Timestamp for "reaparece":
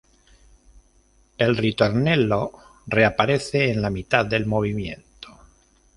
2.87-3.69